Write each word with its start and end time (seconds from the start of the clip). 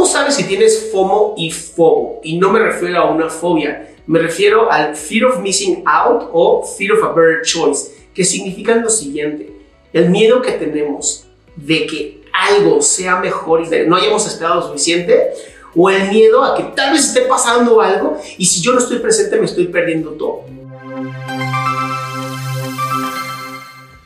¿Cómo 0.00 0.10
sabes 0.10 0.36
si 0.36 0.44
tienes 0.44 0.88
FOMO 0.90 1.34
y 1.36 1.50
FOBO? 1.50 2.20
Y 2.24 2.38
no 2.38 2.50
me 2.50 2.58
refiero 2.58 3.00
a 3.00 3.10
una 3.10 3.28
fobia, 3.28 3.92
me 4.06 4.18
refiero 4.18 4.72
al 4.72 4.96
Fear 4.96 5.26
of 5.26 5.40
Missing 5.40 5.82
Out 5.84 6.30
o 6.32 6.64
Fear 6.64 6.92
of 6.92 7.04
a 7.04 7.12
Better 7.12 7.42
Choice, 7.42 8.08
que 8.14 8.24
significan 8.24 8.80
lo 8.80 8.88
siguiente, 8.88 9.52
el 9.92 10.08
miedo 10.08 10.40
que 10.40 10.52
tenemos 10.52 11.26
de 11.54 11.84
que 11.84 12.22
algo 12.32 12.80
sea 12.80 13.16
mejor 13.16 13.60
y 13.60 13.86
no 13.86 13.94
hayamos 13.94 14.26
esperado 14.26 14.66
suficiente, 14.66 15.32
o 15.76 15.90
el 15.90 16.08
miedo 16.08 16.44
a 16.44 16.56
que 16.56 16.62
tal 16.74 16.94
vez 16.94 17.08
esté 17.08 17.20
pasando 17.20 17.82
algo 17.82 18.18
y 18.38 18.46
si 18.46 18.62
yo 18.62 18.72
no 18.72 18.78
estoy 18.78 19.00
presente 19.00 19.36
me 19.36 19.44
estoy 19.44 19.66
perdiendo 19.66 20.12
todo. 20.12 20.44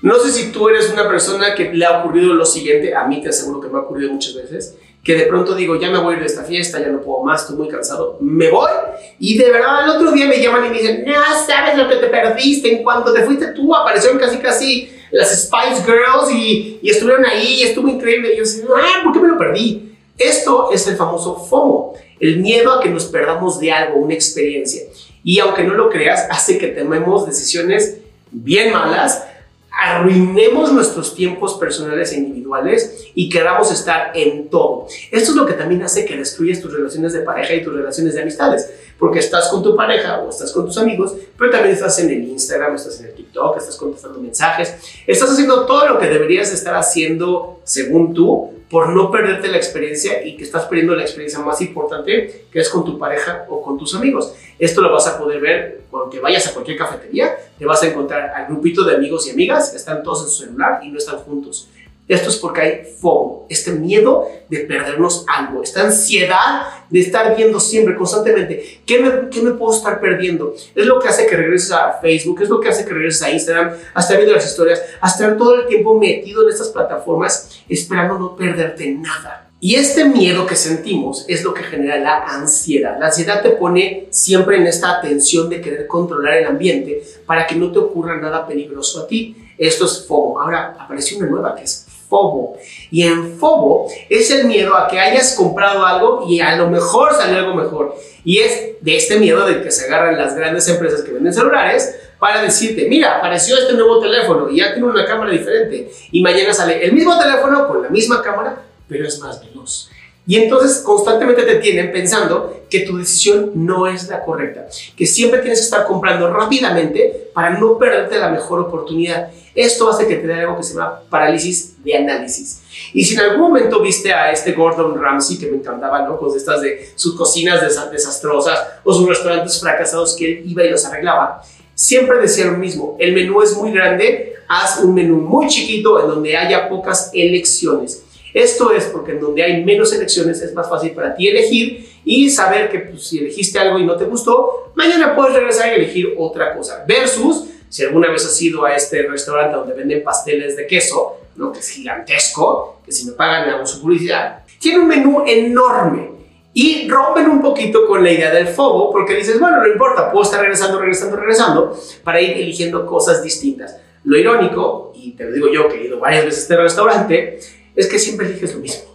No 0.00 0.18
sé 0.18 0.32
si 0.32 0.50
tú 0.52 0.70
eres 0.70 0.90
una 0.90 1.06
persona 1.06 1.54
que 1.54 1.70
le 1.70 1.84
ha 1.84 2.00
ocurrido 2.00 2.32
lo 2.32 2.46
siguiente, 2.46 2.94
a 2.94 3.04
mí 3.04 3.20
te 3.20 3.28
aseguro 3.28 3.60
que 3.60 3.68
me 3.68 3.78
ha 3.78 3.82
ocurrido 3.82 4.10
muchas 4.10 4.34
veces, 4.34 4.74
que 5.02 5.14
de 5.14 5.24
pronto 5.24 5.54
digo, 5.54 5.76
ya 5.80 5.90
me 5.90 5.98
voy 5.98 6.14
a 6.14 6.16
ir 6.16 6.20
de 6.20 6.26
esta 6.26 6.44
fiesta, 6.44 6.78
ya 6.78 6.88
no 6.88 7.00
puedo 7.00 7.22
más, 7.22 7.42
estoy 7.42 7.56
muy 7.56 7.68
cansado, 7.68 8.18
me 8.20 8.50
voy 8.50 8.70
y 9.18 9.36
de 9.36 9.50
verdad 9.50 9.84
el 9.84 9.90
otro 9.90 10.12
día 10.12 10.26
me 10.26 10.40
llaman 10.40 10.66
y 10.66 10.70
me 10.70 10.78
dicen, 10.78 11.04
no 11.04 11.14
sabes 11.46 11.76
lo 11.76 11.88
que 11.88 11.96
te 11.96 12.06
perdiste, 12.06 12.72
en 12.72 12.82
cuanto 12.82 13.12
te 13.12 13.22
fuiste 13.22 13.48
tú 13.48 13.74
aparecieron 13.74 14.18
casi 14.18 14.38
casi 14.38 14.92
las 15.10 15.46
Spice 15.46 15.82
Girls 15.84 16.30
y, 16.32 16.78
y 16.82 16.90
estuvieron 16.90 17.26
ahí 17.26 17.60
y 17.60 17.62
estuvo 17.64 17.88
increíble 17.88 18.32
y 18.32 18.36
yo 18.36 18.42
decía, 18.44 18.64
ah, 18.76 19.00
¿por 19.04 19.12
qué 19.12 19.18
me 19.18 19.28
lo 19.28 19.38
perdí? 19.38 19.92
Esto 20.18 20.70
es 20.72 20.86
el 20.86 20.96
famoso 20.96 21.34
FOMO, 21.36 21.94
el 22.20 22.38
miedo 22.38 22.72
a 22.72 22.80
que 22.80 22.88
nos 22.88 23.06
perdamos 23.06 23.58
de 23.58 23.72
algo, 23.72 23.98
una 23.98 24.14
experiencia. 24.14 24.82
Y 25.24 25.38
aunque 25.40 25.64
no 25.64 25.74
lo 25.74 25.90
creas, 25.90 26.26
hace 26.30 26.58
que 26.58 26.68
tomemos 26.68 27.26
decisiones 27.26 27.98
bien 28.30 28.72
malas, 28.72 29.24
arruinemos 29.72 30.72
nuestros 30.72 31.14
tiempos 31.14 31.54
personales 31.54 32.12
e 32.12 32.16
individuales 32.16 33.08
y 33.14 33.28
queramos 33.28 33.72
estar 33.72 34.12
en 34.14 34.48
todo. 34.48 34.86
Esto 35.10 35.30
es 35.30 35.36
lo 35.36 35.46
que 35.46 35.54
también 35.54 35.82
hace 35.82 36.04
que 36.04 36.16
destruyes 36.16 36.60
tus 36.60 36.72
relaciones 36.72 37.12
de 37.12 37.20
pareja 37.20 37.54
y 37.54 37.64
tus 37.64 37.74
relaciones 37.74 38.14
de 38.14 38.22
amistades, 38.22 38.70
porque 38.98 39.18
estás 39.18 39.48
con 39.48 39.62
tu 39.62 39.74
pareja 39.74 40.20
o 40.20 40.30
estás 40.30 40.52
con 40.52 40.66
tus 40.66 40.78
amigos, 40.78 41.14
pero 41.38 41.50
también 41.50 41.74
estás 41.74 41.98
en 41.98 42.10
el 42.10 42.24
Instagram, 42.28 42.74
estás 42.74 43.00
en 43.00 43.06
el 43.06 43.14
TikTok, 43.14 43.56
estás 43.56 43.76
contestando 43.76 44.20
mensajes, 44.20 44.74
estás 45.06 45.30
haciendo 45.30 45.66
todo 45.66 45.88
lo 45.88 45.98
que 45.98 46.06
deberías 46.06 46.52
estar 46.52 46.74
haciendo 46.74 47.60
según 47.64 48.12
tú 48.12 48.50
por 48.72 48.88
no 48.88 49.10
perderte 49.10 49.48
la 49.48 49.58
experiencia 49.58 50.26
y 50.26 50.34
que 50.34 50.44
estás 50.44 50.64
perdiendo 50.64 50.94
la 50.94 51.02
experiencia 51.02 51.38
más 51.40 51.60
importante 51.60 52.46
que 52.50 52.58
es 52.58 52.70
con 52.70 52.86
tu 52.86 52.98
pareja 52.98 53.44
o 53.50 53.60
con 53.60 53.76
tus 53.76 53.94
amigos. 53.94 54.34
Esto 54.58 54.80
lo 54.80 54.92
vas 54.92 55.06
a 55.06 55.18
poder 55.18 55.40
ver 55.40 55.82
cuando 55.90 56.20
vayas 56.20 56.46
a 56.46 56.54
cualquier 56.54 56.78
cafetería, 56.78 57.36
te 57.58 57.66
vas 57.66 57.82
a 57.82 57.88
encontrar 57.88 58.30
al 58.30 58.46
grupito 58.46 58.84
de 58.84 58.96
amigos 58.96 59.26
y 59.26 59.30
amigas, 59.30 59.74
están 59.74 60.02
todos 60.02 60.24
en 60.24 60.28
su 60.30 60.44
celular 60.44 60.80
y 60.82 60.88
no 60.88 60.98
están 60.98 61.18
juntos. 61.18 61.68
Esto 62.08 62.30
es 62.30 62.36
porque 62.36 62.60
hay 62.60 62.84
FOMO, 63.00 63.46
este 63.48 63.72
miedo 63.72 64.26
de 64.48 64.58
perdernos 64.60 65.24
algo, 65.28 65.62
esta 65.62 65.82
ansiedad 65.82 66.66
de 66.90 67.00
estar 67.00 67.36
viendo 67.36 67.60
siempre, 67.60 67.94
constantemente, 67.94 68.80
¿qué 68.84 68.98
me, 68.98 69.30
¿qué 69.30 69.40
me 69.40 69.52
puedo 69.52 69.74
estar 69.74 70.00
perdiendo? 70.00 70.54
Es 70.74 70.86
lo 70.86 70.98
que 70.98 71.08
hace 71.08 71.26
que 71.26 71.36
regreses 71.36 71.70
a 71.70 72.00
Facebook, 72.02 72.42
es 72.42 72.48
lo 72.48 72.58
que 72.60 72.68
hace 72.68 72.84
que 72.84 72.92
regreses 72.92 73.22
a 73.22 73.30
Instagram, 73.30 73.72
a 73.94 74.00
estar 74.00 74.16
viendo 74.16 74.34
las 74.34 74.44
historias, 74.44 74.82
a 75.00 75.08
estar 75.08 75.36
todo 75.36 75.54
el 75.60 75.66
tiempo 75.68 75.98
metido 75.98 76.42
en 76.42 76.48
estas 76.50 76.68
plataformas 76.68 77.62
esperando 77.68 78.18
no 78.18 78.36
perderte 78.36 78.90
nada. 78.90 79.51
Y 79.64 79.76
este 79.76 80.04
miedo 80.06 80.44
que 80.44 80.56
sentimos 80.56 81.24
es 81.28 81.44
lo 81.44 81.54
que 81.54 81.62
genera 81.62 81.96
la 81.96 82.24
ansiedad. 82.24 82.96
La 82.98 83.06
ansiedad 83.06 83.42
te 83.42 83.50
pone 83.50 84.08
siempre 84.10 84.56
en 84.56 84.66
esta 84.66 84.98
atención 84.98 85.48
de 85.48 85.60
querer 85.60 85.86
controlar 85.86 86.34
el 86.38 86.46
ambiente 86.46 87.00
para 87.26 87.46
que 87.46 87.54
no 87.54 87.70
te 87.70 87.78
ocurra 87.78 88.20
nada 88.20 88.44
peligroso 88.44 89.04
a 89.04 89.06
ti. 89.06 89.36
Esto 89.56 89.84
es 89.84 90.04
FOMO. 90.08 90.40
Ahora 90.40 90.76
apareció 90.76 91.16
una 91.18 91.28
nueva 91.28 91.54
que 91.54 91.62
es 91.62 91.86
FOBO. 92.08 92.56
Y 92.90 93.04
en 93.04 93.38
FOBO 93.38 93.86
es 94.10 94.32
el 94.32 94.48
miedo 94.48 94.76
a 94.76 94.88
que 94.88 94.98
hayas 94.98 95.36
comprado 95.36 95.86
algo 95.86 96.26
y 96.28 96.40
a 96.40 96.56
lo 96.56 96.68
mejor 96.68 97.14
salió 97.14 97.38
algo 97.38 97.54
mejor. 97.54 97.94
Y 98.24 98.40
es 98.40 98.72
de 98.80 98.96
este 98.96 99.20
miedo 99.20 99.46
de 99.46 99.62
que 99.62 99.70
se 99.70 99.84
agarran 99.84 100.18
las 100.18 100.34
grandes 100.34 100.66
empresas 100.66 101.02
que 101.02 101.12
venden 101.12 101.32
celulares 101.32 101.94
para 102.18 102.42
decirte, 102.42 102.88
mira, 102.88 103.18
apareció 103.18 103.56
este 103.56 103.74
nuevo 103.74 104.00
teléfono 104.00 104.50
y 104.50 104.56
ya 104.56 104.72
tiene 104.72 104.88
una 104.88 105.06
cámara 105.06 105.30
diferente. 105.30 105.88
Y 106.10 106.20
mañana 106.20 106.52
sale 106.52 106.84
el 106.84 106.92
mismo 106.94 107.16
teléfono 107.16 107.68
con 107.68 107.80
la 107.80 107.90
misma 107.90 108.20
cámara, 108.20 108.60
pero 108.88 109.06
es 109.06 109.18
más 109.20 109.40
veloz. 109.44 109.90
Y 110.24 110.36
entonces 110.36 110.78
constantemente 110.78 111.42
te 111.42 111.56
tienen 111.56 111.90
pensando 111.90 112.62
que 112.70 112.80
tu 112.80 112.96
decisión 112.96 113.50
no 113.54 113.88
es 113.88 114.08
la 114.08 114.24
correcta, 114.24 114.66
que 114.96 115.04
siempre 115.04 115.40
tienes 115.40 115.58
que 115.58 115.64
estar 115.64 115.84
comprando 115.84 116.32
rápidamente 116.32 117.30
para 117.34 117.58
no 117.58 117.76
perderte 117.76 118.18
la 118.18 118.28
mejor 118.28 118.60
oportunidad. 118.60 119.30
Esto 119.54 119.90
hace 119.90 120.06
que 120.06 120.16
te 120.16 120.26
dé 120.28 120.34
algo 120.34 120.56
que 120.56 120.62
se 120.62 120.74
llama 120.74 121.00
parálisis 121.10 121.82
de 121.82 121.96
análisis. 121.96 122.62
Y 122.94 123.04
si 123.04 123.14
en 123.14 123.20
algún 123.20 123.40
momento 123.40 123.82
viste 123.82 124.12
a 124.12 124.30
este 124.30 124.52
Gordon 124.52 124.98
Ramsay, 125.00 125.38
que 125.38 125.50
me 125.50 125.56
encantaba, 125.56 126.02
¿no? 126.02 126.16
Con 126.16 126.34
estas 126.36 126.62
de 126.62 126.90
sus 126.94 127.16
cocinas 127.16 127.60
desastrosas 127.90 128.60
o 128.84 128.94
sus 128.94 129.08
restaurantes 129.08 129.60
fracasados 129.60 130.14
que 130.16 130.26
él 130.26 130.44
iba 130.46 130.64
y 130.64 130.70
los 130.70 130.84
arreglaba, 130.86 131.42
siempre 131.74 132.20
decía 132.20 132.46
lo 132.46 132.58
mismo, 132.58 132.96
el 133.00 133.12
menú 133.12 133.42
es 133.42 133.56
muy 133.56 133.72
grande, 133.72 134.34
haz 134.48 134.78
un 134.78 134.94
menú 134.94 135.16
muy 135.16 135.48
chiquito 135.48 136.00
en 136.00 136.06
donde 136.06 136.36
haya 136.36 136.68
pocas 136.68 137.10
elecciones. 137.12 138.04
Esto 138.34 138.72
es 138.72 138.84
porque 138.84 139.12
en 139.12 139.20
donde 139.20 139.42
hay 139.42 139.64
menos 139.64 139.92
elecciones 139.92 140.40
es 140.40 140.54
más 140.54 140.68
fácil 140.68 140.92
para 140.92 141.14
ti 141.14 141.28
elegir 141.28 141.88
y 142.04 142.30
saber 142.30 142.70
que 142.70 142.78
pues, 142.80 143.06
si 143.06 143.18
elegiste 143.18 143.58
algo 143.58 143.78
y 143.78 143.84
no 143.84 143.96
te 143.96 144.04
gustó, 144.04 144.72
mañana 144.74 145.14
puedes 145.14 145.34
regresar 145.34 145.72
y 145.72 145.76
elegir 145.76 146.14
otra 146.18 146.56
cosa. 146.56 146.84
Versus, 146.86 147.44
si 147.68 147.84
alguna 147.84 148.10
vez 148.10 148.24
has 148.24 148.40
ido 148.40 148.64
a 148.64 148.74
este 148.74 149.02
restaurante 149.02 149.56
donde 149.56 149.74
venden 149.74 150.02
pasteles 150.02 150.56
de 150.56 150.66
queso, 150.66 151.18
¿no? 151.36 151.52
que 151.52 151.60
es 151.60 151.68
gigantesco, 151.68 152.80
que 152.84 152.92
si 152.92 153.06
me 153.06 153.12
pagan 153.12 153.50
hago 153.50 153.66
su 153.66 153.80
publicidad, 153.80 154.44
tiene 154.58 154.78
un 154.78 154.88
menú 154.88 155.24
enorme 155.26 156.10
y 156.54 156.88
rompen 156.88 157.30
un 157.30 157.40
poquito 157.40 157.86
con 157.86 158.04
la 158.04 158.12
idea 158.12 158.30
del 158.30 158.48
fobo 158.48 158.90
porque 158.92 159.16
dices, 159.16 159.40
bueno, 159.40 159.58
no 159.58 159.66
importa, 159.66 160.10
puedo 160.10 160.24
estar 160.24 160.40
regresando, 160.40 160.78
regresando, 160.78 161.16
regresando 161.16 161.78
para 162.04 162.20
ir 162.20 162.36
eligiendo 162.36 162.86
cosas 162.86 163.22
distintas. 163.22 163.78
Lo 164.04 164.18
irónico, 164.18 164.92
y 164.94 165.12
te 165.12 165.24
lo 165.24 165.32
digo 165.32 165.48
yo 165.52 165.68
que 165.68 165.76
he 165.76 165.84
ido 165.86 165.98
varias 165.98 166.24
veces 166.24 166.40
a 166.40 166.42
este 166.42 166.56
restaurante, 166.56 167.38
es 167.76 167.86
que 167.88 167.98
siempre 167.98 168.26
eliges 168.26 168.54
lo 168.54 168.60
mismo. 168.60 168.92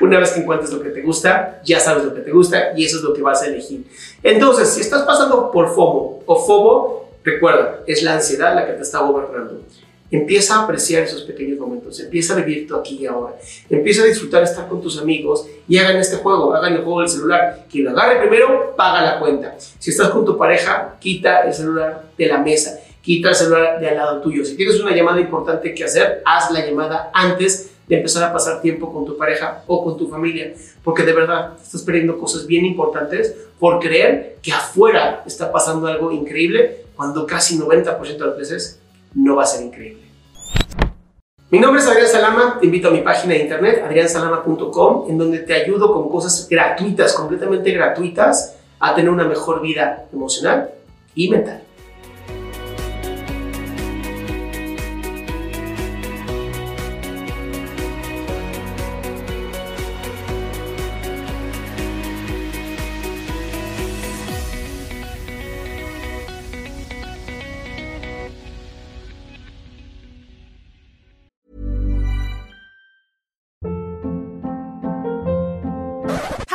Una 0.00 0.18
vez 0.18 0.30
que 0.30 0.40
encuentres 0.40 0.72
lo 0.72 0.82
que 0.82 0.90
te 0.90 1.02
gusta, 1.02 1.60
ya 1.64 1.78
sabes 1.78 2.04
lo 2.04 2.14
que 2.14 2.22
te 2.22 2.32
gusta 2.32 2.72
y 2.76 2.84
eso 2.84 2.96
es 2.96 3.02
lo 3.02 3.12
que 3.14 3.22
vas 3.22 3.42
a 3.42 3.46
elegir. 3.46 3.84
Entonces, 4.22 4.68
si 4.68 4.80
estás 4.80 5.02
pasando 5.02 5.50
por 5.52 5.72
FOMO 5.72 6.22
o 6.26 6.46
FOBO, 6.46 7.10
recuerda, 7.22 7.80
es 7.86 8.02
la 8.02 8.14
ansiedad 8.14 8.54
la 8.54 8.66
que 8.66 8.72
te 8.72 8.82
está 8.82 9.00
gobernando. 9.00 9.60
Empieza 10.10 10.56
a 10.56 10.64
apreciar 10.64 11.04
esos 11.04 11.22
pequeños 11.22 11.56
momentos, 11.60 12.00
empieza 12.00 12.34
a 12.34 12.36
vivir 12.38 12.66
tú 12.66 12.74
aquí 12.74 12.96
y 12.96 13.06
ahora, 13.06 13.36
empieza 13.68 14.02
a 14.02 14.06
disfrutar 14.06 14.42
estar 14.42 14.68
con 14.68 14.82
tus 14.82 14.98
amigos 14.98 15.46
y 15.68 15.78
hagan 15.78 15.98
este 15.98 16.16
juego, 16.16 16.52
hagan 16.52 16.72
el 16.72 16.82
juego 16.82 17.00
del 17.00 17.08
celular. 17.08 17.66
Quien 17.70 17.84
lo 17.84 17.90
agarre 17.90 18.18
primero, 18.18 18.74
paga 18.76 19.02
la 19.02 19.20
cuenta. 19.20 19.54
Si 19.78 19.90
estás 19.90 20.10
con 20.10 20.24
tu 20.24 20.36
pareja, 20.36 20.96
quita 20.98 21.42
el 21.42 21.54
celular 21.54 22.10
de 22.18 22.26
la 22.26 22.38
mesa 22.38 22.80
quita 23.02 23.30
el 23.30 23.34
celular 23.34 23.80
de 23.80 23.88
al 23.88 23.96
lado 23.96 24.20
tuyo. 24.20 24.44
Si 24.44 24.56
tienes 24.56 24.78
una 24.80 24.94
llamada 24.94 25.20
importante 25.20 25.74
que 25.74 25.84
hacer, 25.84 26.22
haz 26.24 26.50
la 26.50 26.66
llamada 26.66 27.10
antes 27.14 27.69
de 27.90 27.96
empezar 27.96 28.22
a 28.22 28.32
pasar 28.32 28.62
tiempo 28.62 28.92
con 28.92 29.04
tu 29.04 29.16
pareja 29.16 29.64
o 29.66 29.82
con 29.82 29.98
tu 29.98 30.08
familia, 30.08 30.54
porque 30.84 31.02
de 31.02 31.12
verdad 31.12 31.54
estás 31.60 31.82
perdiendo 31.82 32.16
cosas 32.18 32.46
bien 32.46 32.64
importantes 32.64 33.34
por 33.58 33.80
creer 33.80 34.36
que 34.40 34.52
afuera 34.52 35.24
está 35.26 35.50
pasando 35.50 35.88
algo 35.88 36.12
increíble 36.12 36.84
cuando 36.94 37.26
casi 37.26 37.58
90% 37.58 38.16
de 38.16 38.26
las 38.26 38.36
veces 38.36 38.80
no 39.12 39.34
va 39.34 39.42
a 39.42 39.46
ser 39.46 39.66
increíble. 39.66 40.02
Mi 41.50 41.58
nombre 41.58 41.82
es 41.82 41.88
Adrián 41.88 42.06
Salama, 42.06 42.58
te 42.60 42.66
invito 42.66 42.86
a 42.86 42.90
mi 42.92 43.00
página 43.00 43.34
de 43.34 43.40
internet, 43.40 43.82
adriansalama.com, 43.84 45.10
en 45.10 45.18
donde 45.18 45.40
te 45.40 45.54
ayudo 45.54 45.92
con 45.92 46.08
cosas 46.08 46.46
gratuitas, 46.48 47.12
completamente 47.12 47.72
gratuitas, 47.72 48.56
a 48.78 48.94
tener 48.94 49.10
una 49.10 49.24
mejor 49.24 49.60
vida 49.60 50.06
emocional 50.12 50.70
y 51.16 51.28
mental. 51.28 51.64